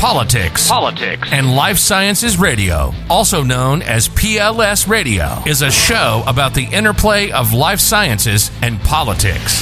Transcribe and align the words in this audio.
Politics, 0.00 0.66
Politics, 0.66 1.28
and 1.30 1.54
Life 1.54 1.76
Sciences 1.76 2.38
Radio, 2.38 2.94
also 3.10 3.42
known 3.42 3.82
as 3.82 4.08
PLS 4.08 4.88
Radio, 4.88 5.42
is 5.46 5.60
a 5.60 5.70
show 5.70 6.24
about 6.26 6.54
the 6.54 6.64
interplay 6.64 7.30
of 7.30 7.52
life 7.52 7.80
sciences 7.80 8.50
and 8.62 8.80
politics. 8.80 9.60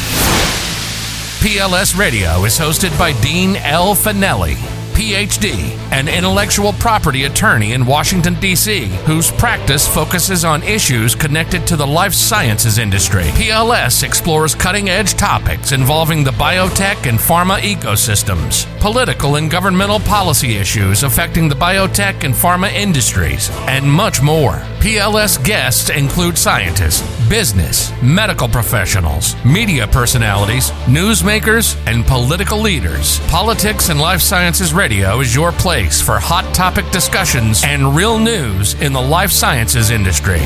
PLS 1.40 1.98
Radio 1.98 2.44
is 2.44 2.56
hosted 2.56 2.96
by 2.96 3.20
Dean 3.20 3.56
L. 3.56 3.96
Fanelli, 3.96 4.54
PhD, 4.98 5.78
an 5.92 6.08
intellectual 6.08 6.72
property 6.72 7.22
attorney 7.22 7.72
in 7.72 7.86
Washington, 7.86 8.34
D.C., 8.40 8.86
whose 9.06 9.30
practice 9.30 9.86
focuses 9.86 10.44
on 10.44 10.64
issues 10.64 11.14
connected 11.14 11.64
to 11.68 11.76
the 11.76 11.86
life 11.86 12.12
sciences 12.12 12.78
industry. 12.78 13.22
PLS 13.22 14.02
explores 14.02 14.56
cutting 14.56 14.88
edge 14.88 15.14
topics 15.14 15.70
involving 15.70 16.24
the 16.24 16.32
biotech 16.32 17.08
and 17.08 17.16
pharma 17.16 17.58
ecosystems, 17.60 18.66
political 18.80 19.36
and 19.36 19.48
governmental 19.48 20.00
policy 20.00 20.56
issues 20.56 21.04
affecting 21.04 21.48
the 21.48 21.54
biotech 21.54 22.24
and 22.24 22.34
pharma 22.34 22.68
industries, 22.72 23.50
and 23.68 23.88
much 23.88 24.20
more. 24.20 24.54
PLS 24.80 25.42
guests 25.44 25.90
include 25.90 26.36
scientists, 26.36 27.02
business, 27.28 27.92
medical 28.02 28.48
professionals, 28.48 29.34
media 29.44 29.86
personalities, 29.86 30.70
newsmakers, 30.86 31.76
and 31.86 32.04
political 32.06 32.58
leaders. 32.58 33.20
Politics 33.28 33.90
and 33.90 34.00
Life 34.00 34.20
Sciences 34.20 34.72
Radio 34.72 35.20
is 35.20 35.34
your 35.34 35.52
place 35.52 36.00
for 36.00 36.18
hot 36.18 36.52
topic 36.54 36.90
discussions 36.90 37.62
and 37.64 37.94
real 37.94 38.18
news 38.18 38.74
in 38.80 38.92
the 38.92 39.00
life 39.00 39.30
sciences 39.30 39.90
industry. 39.90 40.40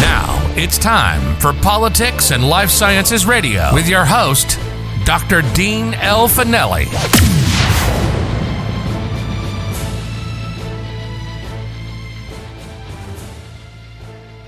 Now, 0.00 0.36
it's 0.56 0.78
time 0.78 1.36
for 1.36 1.52
Politics 1.52 2.30
and 2.30 2.48
Life 2.48 2.70
Sciences 2.70 3.26
Radio 3.26 3.72
with 3.74 3.88
your 3.88 4.04
host, 4.04 4.58
Dr. 5.04 5.42
Dean 5.54 5.94
L. 5.94 6.28
Fanelli. 6.28 7.27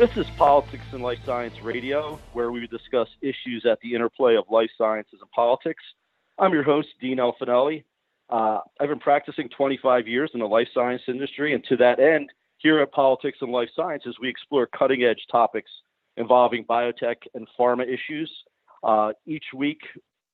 This 0.01 0.17
is 0.17 0.25
Politics 0.39 0.85
and 0.93 1.03
Life 1.03 1.19
Science 1.27 1.61
Radio, 1.63 2.19
where 2.33 2.51
we 2.51 2.67
discuss 2.69 3.07
issues 3.21 3.67
at 3.71 3.79
the 3.83 3.95
interplay 3.95 4.35
of 4.35 4.47
life 4.49 4.71
sciences 4.79 5.19
and 5.21 5.31
politics. 5.31 5.83
I'm 6.39 6.55
your 6.55 6.63
host, 6.63 6.89
Dean 7.03 7.21
L. 7.21 7.37
Fanelli. 7.39 7.85
Uh, 8.31 8.61
I've 8.81 8.89
been 8.89 8.99
practicing 8.99 9.51
25 9.51 10.09
years 10.09 10.31
in 10.33 10.41
the 10.41 10.47
life 10.47 10.69
science 10.73 11.03
industry, 11.07 11.53
and 11.53 11.63
to 11.65 11.77
that 11.77 12.01
end, 12.01 12.31
here 12.57 12.81
at 12.81 12.93
Politics 12.93 13.37
and 13.43 13.53
Life 13.53 13.69
Sciences, 13.77 14.17
we 14.19 14.31
explore 14.31 14.67
cutting 14.69 15.03
edge 15.03 15.21
topics 15.31 15.71
involving 16.17 16.65
biotech 16.65 17.17
and 17.35 17.47
pharma 17.59 17.83
issues. 17.87 18.33
Uh, 18.83 19.13
each 19.27 19.45
week, 19.55 19.83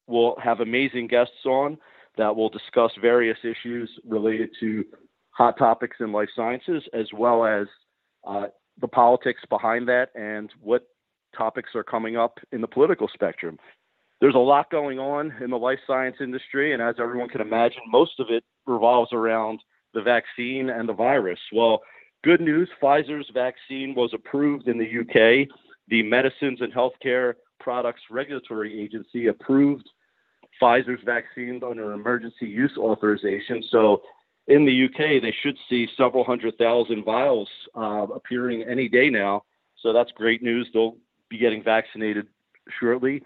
we'll 0.07 0.37
have 0.41 0.61
amazing 0.61 1.09
guests 1.09 1.45
on 1.45 1.77
that 2.17 2.37
will 2.37 2.51
discuss 2.51 2.93
various 3.03 3.39
issues 3.43 3.91
related 4.07 4.51
to 4.61 4.85
hot 5.31 5.59
topics 5.59 5.97
in 5.99 6.13
life 6.13 6.29
sciences, 6.37 6.85
as 6.93 7.09
well 7.13 7.45
as 7.45 7.67
uh, 8.25 8.47
the 8.81 8.89
politics 8.89 9.43
behind 9.49 9.89
that 9.89 10.11
and 10.15 10.51
what 10.61 10.87
topics 11.37 11.71
are 11.75 11.85
coming 11.85 12.17
up 12.17 12.39
in 12.53 12.61
the 12.61 12.67
political 12.67 13.09
spectrum. 13.13 13.59
There's 14.21 14.35
a 14.35 14.39
lot 14.39 14.71
going 14.71 14.99
on 14.99 15.35
in 15.43 15.51
the 15.51 15.59
life 15.59 15.79
science 15.87 16.17
industry, 16.21 16.73
and 16.73 16.83
as 16.83 16.97
everyone 16.99 17.29
can 17.29 17.43
imagine, 17.43 17.83
most 17.89 18.19
of 18.19 18.29
it 18.31 18.45
revolves 18.67 19.13
around 19.13 19.61
the 19.93 20.01
vaccine 20.01 20.71
and 20.71 20.89
the 20.89 20.95
virus. 20.95 21.39
Well, 21.53 21.81
good 22.25 22.41
news 22.41 22.69
Pfizer's 22.83 23.31
vaccine 23.35 23.95
was 23.95 24.13
approved 24.15 24.69
in 24.69 24.79
the 24.79 25.01
UK. 25.01 25.49
The 25.89 26.03
Medicines 26.03 26.61
and 26.61 26.73
Healthcare 26.73 27.35
Products 27.61 28.03
Regulatory 28.11 28.81
Agency 28.81 29.27
approved 29.27 29.89
Pfizer's 30.61 31.03
vaccine 31.05 31.61
under 31.63 31.93
emergency 31.93 32.47
use 32.47 32.77
authorization. 32.79 33.63
So 33.71 34.03
in 34.49 34.65
the 34.65 34.85
UK, 34.85 35.23
they 35.23 35.35
should 35.43 35.57
see 35.69 35.89
several 35.97 36.25
hundred 36.25 36.57
thousand 36.57 37.05
vials 37.05 37.49
uh, 37.75 38.07
appearing 38.15 38.63
any 38.63 38.89
day 38.89 39.11
now. 39.11 39.43
So 39.83 39.93
that's 39.93 40.11
great 40.13 40.43
news. 40.43 40.69
They'll 40.73 40.97
be 41.29 41.39
getting 41.39 41.63
vaccinated 41.63 42.27
shortly. 42.81 43.23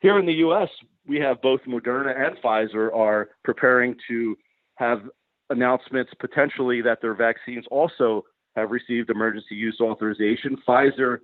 Here 0.00 0.18
in 0.18 0.26
the 0.26 0.34
US, 0.34 0.68
we 1.06 1.18
have 1.20 1.40
both 1.42 1.60
Moderna 1.66 2.14
and 2.16 2.36
Pfizer 2.38 2.94
are 2.94 3.30
preparing 3.44 3.96
to 4.08 4.36
have 4.74 5.02
announcements 5.50 6.12
potentially 6.20 6.82
that 6.82 7.00
their 7.00 7.14
vaccines 7.14 7.64
also 7.70 8.24
have 8.54 8.70
received 8.70 9.10
emergency 9.10 9.54
use 9.54 9.78
authorization. 9.80 10.56
Pfizer 10.66 11.18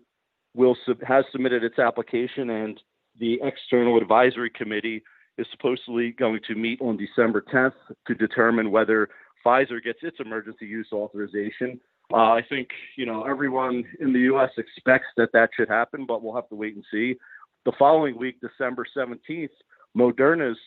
will 0.55 0.77
has 1.07 1.25
submitted 1.33 1.63
its 1.63 1.79
application, 1.79 2.51
and 2.51 2.81
the 3.19 3.39
external 3.43 3.99
advisory 3.99 4.51
committee 4.51 5.03
is 5.37 5.47
supposedly 5.51 6.13
going 6.13 6.41
to 6.47 6.55
meet 6.55 6.81
on 6.81 6.97
December 6.97 7.45
10th 7.53 7.75
to 8.07 8.15
determine 8.15 8.71
whether 8.71 9.09
Pfizer 9.45 9.83
gets 9.83 9.99
its 10.03 10.17
emergency 10.21 10.67
use 10.67 10.89
authorization. 10.93 11.81
Uh, 12.13 12.33
I 12.33 12.43
think 12.49 12.69
you 12.97 13.07
know 13.07 13.25
everyone 13.25 13.85
in 14.01 14.13
the 14.13 14.21
U.S. 14.21 14.51
expects 14.59 15.07
that 15.17 15.31
that 15.33 15.51
should 15.57 15.69
happen, 15.69 16.05
but 16.07 16.23
we'll 16.23 16.35
have 16.35 16.49
to 16.51 16.55
wait 16.55 16.75
and 16.75 16.85
see. 16.91 17.17
The 17.65 17.73
following 17.79 18.19
week, 18.19 18.41
December 18.41 18.85
17th, 18.97 19.49
Moderna's 19.97 20.59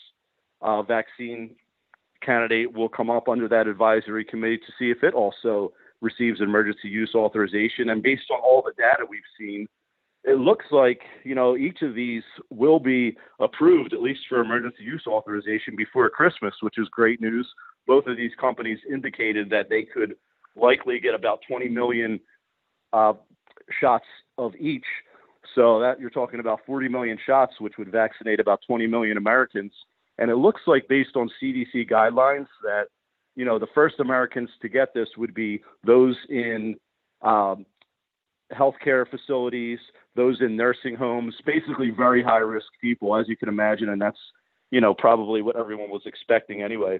uh, 0.61 0.81
vaccine 0.81 1.55
candidate 2.23 2.73
will 2.73 2.89
come 2.89 3.11
up 3.11 3.29
under 3.29 3.47
that 3.47 3.67
advisory 3.67 4.25
committee 4.25 4.57
to 4.57 4.73
see 4.79 4.89
if 4.89 5.03
it 5.03 5.13
also 5.13 5.71
receives 6.01 6.41
emergency 6.41 6.87
use 6.87 7.11
authorization. 7.13 7.89
And 7.89 8.01
based 8.01 8.31
on 8.31 8.39
all 8.39 8.63
the 8.65 8.73
data 8.77 9.05
we've 9.07 9.21
seen, 9.39 9.67
it 10.23 10.39
looks 10.39 10.65
like 10.71 11.01
you 11.23 11.35
know 11.35 11.55
each 11.55 11.83
of 11.83 11.93
these 11.93 12.23
will 12.49 12.79
be 12.79 13.15
approved 13.39 13.93
at 13.93 14.01
least 14.01 14.21
for 14.27 14.41
emergency 14.41 14.83
use 14.83 15.03
authorization 15.07 15.75
before 15.75 16.09
Christmas, 16.09 16.55
which 16.61 16.79
is 16.79 16.87
great 16.89 17.21
news 17.21 17.47
both 17.87 18.05
of 18.05 18.17
these 18.17 18.31
companies 18.39 18.79
indicated 18.91 19.49
that 19.49 19.69
they 19.69 19.83
could 19.83 20.15
likely 20.55 20.99
get 20.99 21.15
about 21.15 21.39
20 21.47 21.69
million 21.69 22.19
uh, 22.93 23.13
shots 23.79 24.05
of 24.37 24.55
each. 24.55 24.85
So 25.55 25.79
that 25.79 25.99
you're 25.99 26.09
talking 26.09 26.39
about 26.39 26.59
40 26.65 26.89
million 26.89 27.17
shots, 27.25 27.53
which 27.59 27.73
would 27.77 27.91
vaccinate 27.91 28.39
about 28.39 28.59
20 28.67 28.85
million 28.85 29.17
Americans. 29.17 29.71
And 30.19 30.29
it 30.29 30.35
looks 30.35 30.61
like, 30.67 30.87
based 30.87 31.15
on 31.15 31.29
CDC 31.41 31.89
guidelines, 31.89 32.47
that 32.63 32.87
you 33.35 33.45
know 33.45 33.57
the 33.57 33.67
first 33.73 33.95
Americans 33.99 34.49
to 34.61 34.69
get 34.69 34.93
this 34.93 35.07
would 35.17 35.33
be 35.33 35.61
those 35.85 36.15
in 36.29 36.75
um, 37.21 37.65
healthcare 38.51 39.07
facilities, 39.09 39.79
those 40.15 40.41
in 40.41 40.55
nursing 40.55 40.95
homes, 40.95 41.35
basically 41.45 41.91
very 41.91 42.23
high 42.23 42.37
risk 42.37 42.67
people, 42.81 43.15
as 43.15 43.27
you 43.27 43.37
can 43.37 43.49
imagine, 43.49 43.89
and 43.89 44.01
that's 44.01 44.19
you 44.71 44.81
know 44.81 44.93
probably 44.93 45.41
what 45.41 45.55
everyone 45.55 45.89
was 45.89 46.01
expecting 46.05 46.61
anyway. 46.61 46.99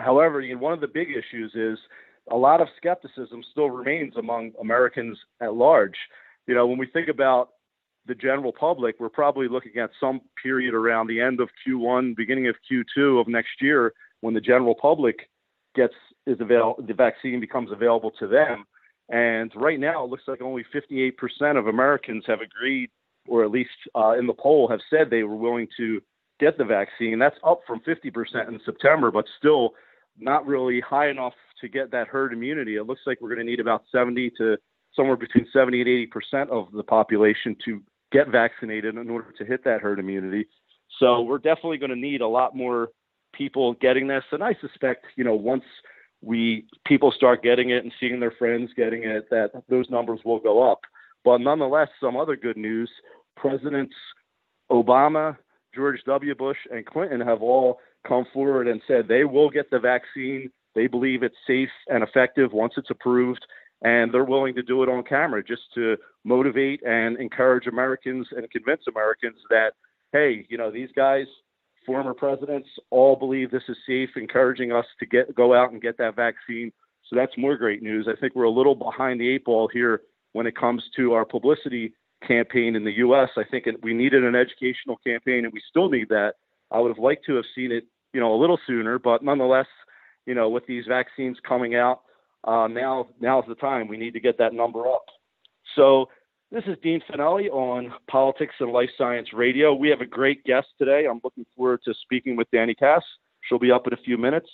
However, 0.00 0.40
you 0.40 0.54
know, 0.54 0.60
one 0.60 0.72
of 0.72 0.80
the 0.80 0.88
big 0.88 1.08
issues 1.10 1.52
is 1.54 1.78
a 2.30 2.36
lot 2.36 2.60
of 2.60 2.68
skepticism 2.76 3.42
still 3.50 3.70
remains 3.70 4.16
among 4.16 4.52
Americans 4.60 5.18
at 5.40 5.54
large. 5.54 5.96
You 6.46 6.54
know, 6.54 6.66
when 6.66 6.78
we 6.78 6.86
think 6.86 7.08
about 7.08 7.50
the 8.06 8.14
general 8.14 8.52
public, 8.52 8.96
we're 8.98 9.08
probably 9.08 9.48
looking 9.48 9.76
at 9.76 9.90
some 10.00 10.20
period 10.42 10.74
around 10.74 11.06
the 11.06 11.20
end 11.20 11.40
of 11.40 11.48
Q1, 11.66 12.16
beginning 12.16 12.48
of 12.48 12.56
Q2 12.70 13.20
of 13.20 13.28
next 13.28 13.60
year, 13.60 13.92
when 14.20 14.34
the 14.34 14.40
general 14.40 14.74
public 14.74 15.28
gets 15.74 15.94
is 16.26 16.40
avail 16.40 16.76
the 16.86 16.94
vaccine 16.94 17.40
becomes 17.40 17.70
available 17.72 18.10
to 18.18 18.26
them. 18.26 18.64
And 19.08 19.52
right 19.56 19.80
now, 19.80 20.04
it 20.04 20.10
looks 20.10 20.24
like 20.28 20.40
only 20.40 20.64
58% 20.74 21.58
of 21.58 21.66
Americans 21.66 22.24
have 22.26 22.40
agreed, 22.40 22.90
or 23.28 23.44
at 23.44 23.50
least 23.50 23.70
uh, 23.94 24.14
in 24.18 24.26
the 24.26 24.34
poll, 24.34 24.68
have 24.68 24.80
said 24.88 25.10
they 25.10 25.24
were 25.24 25.36
willing 25.36 25.66
to 25.76 26.00
get 26.38 26.58
the 26.58 26.64
vaccine. 26.64 27.18
That's 27.18 27.36
up 27.44 27.60
from 27.66 27.80
50% 27.80 28.48
in 28.48 28.60
September, 28.64 29.10
but 29.10 29.26
still 29.38 29.74
not 30.20 30.46
really 30.46 30.80
high 30.80 31.10
enough 31.10 31.34
to 31.60 31.68
get 31.68 31.90
that 31.90 32.08
herd 32.08 32.32
immunity. 32.32 32.76
It 32.76 32.86
looks 32.86 33.02
like 33.06 33.20
we're 33.20 33.34
going 33.34 33.44
to 33.44 33.50
need 33.50 33.60
about 33.60 33.84
70 33.92 34.30
to 34.38 34.56
somewhere 34.94 35.16
between 35.16 35.46
70 35.52 35.80
and 35.80 35.88
80 35.88 36.06
percent 36.06 36.50
of 36.50 36.68
the 36.72 36.82
population 36.82 37.56
to 37.64 37.82
get 38.12 38.28
vaccinated 38.28 38.96
in 38.96 39.10
order 39.10 39.32
to 39.38 39.44
hit 39.44 39.64
that 39.64 39.80
herd 39.80 39.98
immunity. 39.98 40.46
So 40.98 41.22
we're 41.22 41.38
definitely 41.38 41.78
going 41.78 41.90
to 41.90 41.96
need 41.96 42.20
a 42.20 42.28
lot 42.28 42.56
more 42.56 42.88
people 43.32 43.74
getting 43.74 44.08
this. 44.08 44.24
And 44.32 44.42
I 44.42 44.54
suspect, 44.60 45.06
you 45.16 45.24
know, 45.24 45.34
once 45.34 45.64
we 46.22 46.66
people 46.86 47.12
start 47.12 47.42
getting 47.42 47.70
it 47.70 47.84
and 47.84 47.92
seeing 47.98 48.20
their 48.20 48.32
friends 48.32 48.70
getting 48.76 49.04
it, 49.04 49.30
that 49.30 49.50
those 49.68 49.88
numbers 49.90 50.20
will 50.24 50.40
go 50.40 50.70
up. 50.70 50.80
But 51.24 51.38
nonetheless, 51.38 51.88
some 52.00 52.16
other 52.16 52.36
good 52.36 52.56
news: 52.56 52.90
Presidents 53.36 53.94
Obama, 54.70 55.36
George 55.74 56.00
W. 56.06 56.34
Bush, 56.34 56.58
and 56.70 56.84
Clinton 56.84 57.20
have 57.20 57.42
all 57.42 57.78
come 58.06 58.24
forward 58.32 58.68
and 58.68 58.80
said 58.86 59.08
they 59.08 59.24
will 59.24 59.50
get 59.50 59.70
the 59.70 59.78
vaccine. 59.78 60.50
They 60.74 60.86
believe 60.86 61.22
it's 61.22 61.34
safe 61.46 61.70
and 61.88 62.02
effective 62.02 62.52
once 62.52 62.74
it's 62.76 62.90
approved, 62.90 63.44
and 63.82 64.12
they're 64.12 64.24
willing 64.24 64.54
to 64.54 64.62
do 64.62 64.82
it 64.82 64.88
on 64.88 65.02
camera 65.04 65.42
just 65.42 65.62
to 65.74 65.96
motivate 66.24 66.80
and 66.86 67.18
encourage 67.18 67.66
Americans 67.66 68.26
and 68.36 68.50
convince 68.50 68.82
Americans 68.88 69.38
that, 69.50 69.72
hey, 70.12 70.46
you 70.48 70.56
know, 70.56 70.70
these 70.70 70.90
guys, 70.94 71.26
former 71.86 72.14
presidents, 72.14 72.68
all 72.90 73.16
believe 73.16 73.50
this 73.50 73.62
is 73.68 73.76
safe, 73.86 74.10
encouraging 74.16 74.70
us 74.72 74.86
to 74.98 75.06
get 75.06 75.34
go 75.34 75.54
out 75.54 75.72
and 75.72 75.82
get 75.82 75.98
that 75.98 76.16
vaccine. 76.16 76.72
So 77.08 77.16
that's 77.16 77.36
more 77.36 77.56
great 77.56 77.82
news. 77.82 78.06
I 78.08 78.18
think 78.20 78.34
we're 78.34 78.44
a 78.44 78.50
little 78.50 78.76
behind 78.76 79.20
the 79.20 79.28
eight 79.28 79.44
ball 79.44 79.68
here 79.72 80.02
when 80.32 80.46
it 80.46 80.56
comes 80.56 80.82
to 80.96 81.14
our 81.14 81.24
publicity 81.24 81.92
campaign 82.26 82.76
in 82.76 82.84
the 82.84 82.92
U.S. 82.98 83.30
I 83.36 83.42
think 83.50 83.66
we 83.82 83.94
needed 83.94 84.24
an 84.24 84.36
educational 84.36 84.98
campaign, 85.04 85.44
and 85.44 85.52
we 85.52 85.62
still 85.68 85.88
need 85.88 86.08
that. 86.10 86.34
I 86.70 86.78
would 86.78 86.88
have 86.88 86.98
liked 86.98 87.26
to 87.26 87.36
have 87.36 87.44
seen 87.54 87.72
it, 87.72 87.84
you 88.12 88.20
know, 88.20 88.34
a 88.34 88.38
little 88.40 88.58
sooner, 88.66 88.98
but 88.98 89.22
nonetheless, 89.22 89.66
you 90.26 90.34
know, 90.34 90.48
with 90.48 90.66
these 90.66 90.84
vaccines 90.86 91.38
coming 91.46 91.74
out, 91.74 92.02
uh, 92.44 92.68
now 92.68 93.08
now's 93.20 93.44
the 93.48 93.54
time. 93.54 93.88
We 93.88 93.96
need 93.96 94.14
to 94.14 94.20
get 94.20 94.38
that 94.38 94.54
number 94.54 94.86
up. 94.86 95.04
So 95.76 96.08
this 96.50 96.64
is 96.66 96.76
Dean 96.82 97.00
Fanelli 97.08 97.48
on 97.48 97.92
Politics 98.08 98.54
and 98.60 98.72
Life 98.72 98.90
Science 98.96 99.32
Radio. 99.32 99.74
We 99.74 99.88
have 99.90 100.00
a 100.00 100.06
great 100.06 100.44
guest 100.44 100.68
today. 100.78 101.06
I'm 101.06 101.20
looking 101.22 101.46
forward 101.56 101.80
to 101.84 101.94
speaking 101.94 102.36
with 102.36 102.50
Dani 102.50 102.76
Kass. 102.76 103.02
She'll 103.42 103.58
be 103.58 103.70
up 103.70 103.86
in 103.86 103.92
a 103.92 103.96
few 103.96 104.18
minutes. 104.18 104.48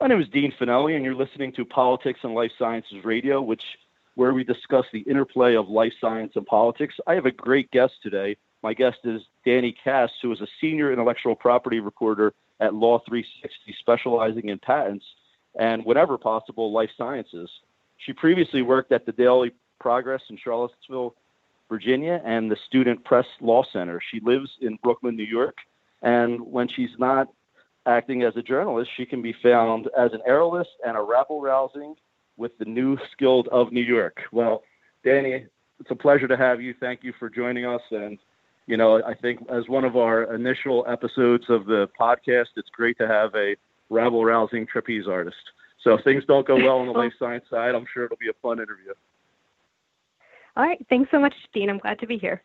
My 0.00 0.08
name 0.08 0.20
is 0.20 0.28
Dean 0.28 0.52
Fanelli, 0.60 0.96
and 0.96 1.04
you're 1.04 1.14
listening 1.14 1.52
to 1.52 1.64
Politics 1.64 2.20
and 2.22 2.34
Life 2.34 2.52
Sciences 2.58 3.04
Radio, 3.04 3.40
which 3.40 3.62
where 4.16 4.32
we 4.32 4.44
discuss 4.44 4.84
the 4.92 5.00
interplay 5.00 5.56
of 5.56 5.68
life 5.68 5.92
science 6.00 6.32
and 6.36 6.46
politics. 6.46 6.94
I 7.06 7.14
have 7.14 7.26
a 7.26 7.30
great 7.30 7.70
guest 7.70 7.94
today. 8.02 8.36
My 8.64 8.72
guest 8.72 8.96
is 9.04 9.20
Dani 9.46 9.74
Kass, 9.84 10.08
who 10.22 10.32
is 10.32 10.40
a 10.40 10.46
senior 10.58 10.90
intellectual 10.90 11.36
property 11.36 11.80
reporter 11.80 12.32
at 12.60 12.72
Law 12.72 12.98
360, 13.06 13.76
specializing 13.78 14.48
in 14.48 14.58
patents 14.58 15.04
and, 15.54 15.84
whenever 15.84 16.16
possible, 16.16 16.72
life 16.72 16.88
sciences. 16.96 17.50
She 17.98 18.14
previously 18.14 18.62
worked 18.62 18.90
at 18.90 19.04
the 19.04 19.12
Daily 19.12 19.52
Progress 19.80 20.22
in 20.30 20.38
Charlottesville, 20.42 21.14
Virginia, 21.68 22.22
and 22.24 22.50
the 22.50 22.56
Student 22.66 23.04
Press 23.04 23.26
Law 23.42 23.64
Center. 23.70 24.00
She 24.10 24.18
lives 24.20 24.48
in 24.62 24.78
Brooklyn, 24.82 25.14
New 25.14 25.24
York, 25.24 25.58
and 26.00 26.40
when 26.40 26.66
she's 26.66 26.96
not 26.98 27.28
acting 27.84 28.22
as 28.22 28.34
a 28.34 28.42
journalist, 28.42 28.90
she 28.96 29.04
can 29.04 29.20
be 29.20 29.34
found 29.42 29.90
as 29.98 30.14
an 30.14 30.22
aerialist 30.26 30.72
and 30.86 30.96
a 30.96 31.02
rabble 31.02 31.42
rousing 31.42 31.96
with 32.38 32.56
the 32.56 32.64
new 32.64 32.96
skilled 33.12 33.46
of 33.48 33.72
New 33.72 33.82
York. 33.82 34.22
Well, 34.32 34.62
Dani, 35.04 35.48
it's 35.80 35.90
a 35.90 35.94
pleasure 35.94 36.28
to 36.28 36.36
have 36.38 36.62
you. 36.62 36.74
Thank 36.80 37.04
you 37.04 37.12
for 37.18 37.28
joining 37.28 37.66
us. 37.66 37.82
And, 37.90 38.18
you 38.66 38.76
know, 38.76 39.02
I 39.02 39.14
think 39.14 39.40
as 39.50 39.68
one 39.68 39.84
of 39.84 39.96
our 39.96 40.34
initial 40.34 40.84
episodes 40.88 41.44
of 41.48 41.66
the 41.66 41.88
podcast, 41.98 42.46
it's 42.56 42.70
great 42.70 42.98
to 42.98 43.06
have 43.06 43.34
a 43.34 43.56
rabble 43.90 44.24
rousing 44.24 44.66
trapeze 44.66 45.06
artist. 45.06 45.36
So 45.82 45.94
if 45.94 46.04
things 46.04 46.24
don't 46.26 46.46
go 46.46 46.56
well 46.56 46.78
on 46.78 46.86
the 46.86 46.92
life 46.92 47.12
science 47.18 47.44
side, 47.50 47.74
I'm 47.74 47.84
sure 47.92 48.06
it'll 48.06 48.16
be 48.16 48.30
a 48.30 48.34
fun 48.40 48.58
interview. 48.58 48.92
All 50.56 50.64
right. 50.64 50.84
Thanks 50.88 51.10
so 51.10 51.18
much, 51.18 51.34
Dean. 51.52 51.68
I'm 51.68 51.78
glad 51.78 51.98
to 51.98 52.06
be 52.06 52.16
here. 52.16 52.42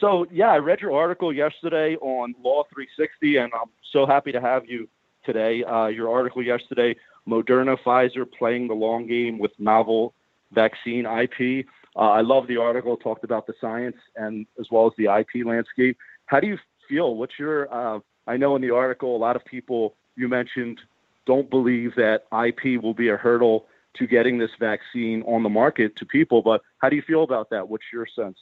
So, 0.00 0.26
yeah, 0.30 0.50
I 0.50 0.58
read 0.58 0.80
your 0.80 0.92
article 0.92 1.32
yesterday 1.32 1.96
on 1.96 2.34
Law 2.42 2.64
360, 2.74 3.38
and 3.38 3.52
I'm 3.54 3.70
so 3.92 4.04
happy 4.04 4.30
to 4.32 4.40
have 4.42 4.66
you 4.66 4.88
today. 5.24 5.64
Uh, 5.64 5.86
your 5.86 6.10
article 6.12 6.42
yesterday 6.42 6.96
Moderna, 7.28 7.76
Pfizer 7.84 8.30
playing 8.30 8.68
the 8.68 8.74
long 8.74 9.06
game 9.06 9.38
with 9.38 9.52
novel 9.58 10.14
vaccine 10.52 11.06
IP. 11.06 11.66
Uh, 11.96 12.10
I 12.10 12.20
love 12.20 12.46
the 12.46 12.58
article, 12.58 12.96
talked 12.96 13.24
about 13.24 13.46
the 13.46 13.54
science 13.60 13.96
and 14.16 14.46
as 14.60 14.66
well 14.70 14.86
as 14.86 14.92
the 14.98 15.06
IP 15.06 15.46
landscape. 15.46 15.96
How 16.26 16.40
do 16.40 16.46
you 16.46 16.58
feel? 16.88 17.16
What's 17.16 17.38
your, 17.38 17.72
uh, 17.72 18.00
I 18.26 18.36
know 18.36 18.54
in 18.56 18.62
the 18.62 18.74
article, 18.74 19.16
a 19.16 19.18
lot 19.18 19.36
of 19.36 19.44
people 19.44 19.96
you 20.14 20.28
mentioned 20.28 20.80
don't 21.24 21.48
believe 21.48 21.94
that 21.96 22.24
IP 22.32 22.82
will 22.82 22.94
be 22.94 23.08
a 23.08 23.16
hurdle 23.16 23.66
to 23.94 24.06
getting 24.06 24.36
this 24.38 24.50
vaccine 24.60 25.22
on 25.22 25.42
the 25.42 25.48
market 25.48 25.96
to 25.96 26.04
people, 26.04 26.42
but 26.42 26.60
how 26.78 26.88
do 26.88 26.96
you 26.96 27.02
feel 27.02 27.22
about 27.22 27.48
that? 27.50 27.68
What's 27.68 27.86
your 27.92 28.06
sense? 28.06 28.38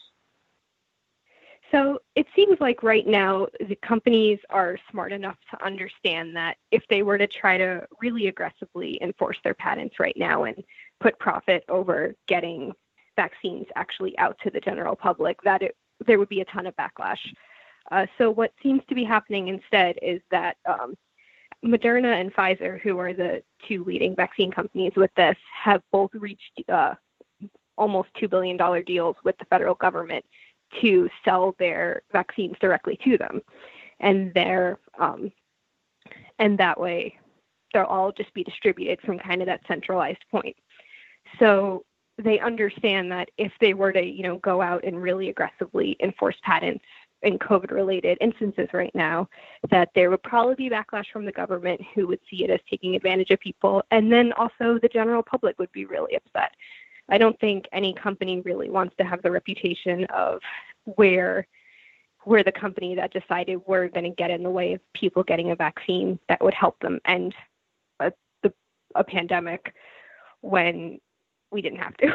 So 1.70 1.98
it 2.14 2.26
seems 2.36 2.58
like 2.60 2.82
right 2.82 3.06
now 3.06 3.48
the 3.58 3.76
companies 3.76 4.38
are 4.50 4.78
smart 4.90 5.12
enough 5.12 5.38
to 5.50 5.64
understand 5.64 6.36
that 6.36 6.56
if 6.70 6.82
they 6.88 7.02
were 7.02 7.18
to 7.18 7.26
try 7.26 7.56
to 7.56 7.86
really 8.00 8.28
aggressively 8.28 8.98
enforce 9.02 9.38
their 9.42 9.54
patents 9.54 9.98
right 9.98 10.16
now 10.16 10.44
and 10.44 10.62
put 11.00 11.18
profit 11.18 11.64
over 11.68 12.14
getting 12.28 12.72
vaccines 13.16 13.66
actually 13.76 14.16
out 14.18 14.36
to 14.42 14.50
the 14.50 14.60
general 14.60 14.96
public, 14.96 15.40
that 15.42 15.62
it, 15.62 15.76
there 16.06 16.18
would 16.18 16.28
be 16.28 16.40
a 16.40 16.44
ton 16.46 16.66
of 16.66 16.76
backlash. 16.76 17.18
Uh, 17.90 18.06
so 18.18 18.30
what 18.30 18.52
seems 18.62 18.82
to 18.88 18.94
be 18.94 19.04
happening 19.04 19.48
instead 19.48 19.96
is 20.02 20.20
that 20.30 20.56
um, 20.66 20.94
Moderna 21.64 22.20
and 22.20 22.32
Pfizer, 22.34 22.80
who 22.80 22.98
are 22.98 23.12
the 23.12 23.42
two 23.66 23.84
leading 23.84 24.14
vaccine 24.14 24.50
companies 24.50 24.92
with 24.96 25.10
this, 25.16 25.36
have 25.62 25.82
both 25.92 26.10
reached 26.14 26.62
uh, 26.68 26.94
almost 27.76 28.08
$2 28.20 28.28
billion 28.30 28.56
deals 28.84 29.16
with 29.24 29.36
the 29.38 29.44
federal 29.46 29.74
government 29.74 30.24
to 30.80 31.08
sell 31.24 31.54
their 31.58 32.02
vaccines 32.12 32.56
directly 32.60 32.98
to 33.04 33.16
them, 33.16 33.40
and 34.00 34.32
they're 34.34 34.78
um, 34.98 35.30
and 36.38 36.58
that 36.58 36.78
way 36.80 37.16
they'll 37.72 37.84
all 37.84 38.12
just 38.12 38.32
be 38.34 38.44
distributed 38.44 39.00
from 39.02 39.18
kind 39.18 39.40
of 39.40 39.46
that 39.46 39.60
centralized 39.66 40.24
point. 40.30 40.56
So 41.38 41.84
they 42.18 42.38
understand 42.40 43.10
that 43.12 43.30
if 43.38 43.52
they 43.60 43.74
were 43.74 43.92
to, 43.92 44.04
you 44.04 44.22
know, 44.22 44.38
go 44.38 44.62
out 44.62 44.84
and 44.84 45.02
really 45.02 45.28
aggressively 45.28 45.96
enforce 46.00 46.36
patents 46.42 46.84
in 47.22 47.38
COVID 47.38 47.70
related 47.70 48.18
instances 48.20 48.68
right 48.72 48.94
now, 48.94 49.28
that 49.70 49.90
there 49.94 50.10
would 50.10 50.22
probably 50.22 50.54
be 50.54 50.70
backlash 50.70 51.06
from 51.12 51.24
the 51.24 51.32
government 51.32 51.80
who 51.94 52.06
would 52.06 52.20
see 52.30 52.44
it 52.44 52.50
as 52.50 52.60
taking 52.68 52.94
advantage 52.94 53.30
of 53.30 53.40
people. 53.40 53.82
And 53.90 54.12
then 54.12 54.32
also 54.34 54.78
the 54.80 54.90
general 54.92 55.22
public 55.22 55.58
would 55.58 55.72
be 55.72 55.86
really 55.86 56.14
upset 56.16 56.52
I 57.08 57.18
don't 57.18 57.38
think 57.38 57.66
any 57.72 57.92
company 57.92 58.40
really 58.40 58.70
wants 58.70 58.94
to 58.98 59.04
have 59.04 59.22
the 59.22 59.30
reputation 59.30 60.04
of 60.06 60.40
where 60.84 61.46
we're 62.24 62.42
the 62.42 62.52
company 62.52 62.94
that 62.94 63.12
decided 63.12 63.60
we're 63.66 63.88
going 63.88 64.04
to 64.04 64.10
get 64.10 64.30
in 64.30 64.42
the 64.42 64.50
way 64.50 64.74
of 64.74 64.80
people 64.94 65.22
getting 65.22 65.50
a 65.50 65.56
vaccine 65.56 66.18
that 66.28 66.42
would 66.42 66.54
help 66.54 66.78
them 66.80 66.98
end 67.06 67.34
a, 68.00 68.12
the, 68.42 68.52
a 68.94 69.04
pandemic 69.04 69.74
when 70.40 70.98
we 71.54 71.62
didn't 71.62 71.78
have 71.78 71.96
to. 71.98 72.08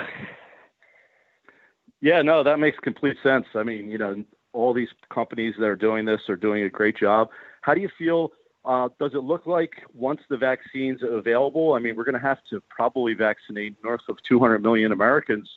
Yeah, 2.01 2.21
no, 2.21 2.43
that 2.43 2.59
makes 2.59 2.77
complete 2.79 3.17
sense. 3.23 3.45
I 3.55 3.63
mean, 3.63 3.89
you 3.89 3.97
know, 3.97 4.23
all 4.53 4.73
these 4.73 4.87
companies 5.13 5.55
that 5.59 5.65
are 5.65 5.75
doing 5.75 6.05
this 6.05 6.21
are 6.29 6.35
doing 6.35 6.63
a 6.63 6.69
great 6.69 6.97
job. 6.97 7.29
How 7.61 7.73
do 7.73 7.81
you 7.81 7.89
feel 7.97 8.31
uh, 8.65 8.89
does 8.99 9.13
it 9.13 9.23
look 9.23 9.45
like 9.47 9.71
once 9.93 10.21
the 10.29 10.37
vaccine's 10.37 11.01
are 11.01 11.17
available? 11.17 11.73
I 11.73 11.79
mean, 11.79 11.95
we're 11.95 12.03
going 12.03 12.19
to 12.19 12.27
have 12.27 12.39
to 12.49 12.61
probably 12.69 13.13
vaccinate 13.13 13.75
north 13.83 14.01
of 14.09 14.17
200 14.27 14.61
million 14.61 14.91
Americans. 14.91 15.49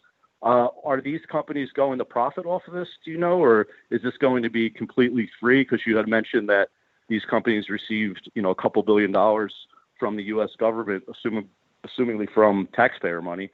Uh, 0.43 0.69
are 0.85 1.01
these 1.01 1.21
companies 1.31 1.69
going 1.75 1.99
to 1.99 2.05
profit 2.05 2.47
off 2.47 2.63
of 2.67 2.75
this? 2.75 2.89
Do 3.05 3.11
you 3.11 3.19
know, 3.19 3.43
or 3.43 3.67
is 3.91 4.03
this 4.03 4.17
going 4.19 4.43
to 4.43 4.51
be 4.51 4.71
completely 4.71 5.29
free? 5.41 5.63
Because 5.63 5.81
you 5.87 5.97
had 5.97 6.09
mentioned 6.09 6.49
that 6.49 6.69
these 7.09 7.23
companies 7.29 7.69
received, 7.69 8.31
you 8.35 8.43
know, 8.43 8.51
a 8.51 8.55
couple 8.55 8.83
billion 8.83 9.13
dollars 9.13 9.55
from 9.99 10.17
the 10.17 10.25
U.S. 10.25 10.51
government, 10.59 11.05
assuming, 11.11 11.49
assumingly 11.87 12.29
from 12.33 12.69
taxpayer 12.75 13.21
money. 13.21 13.51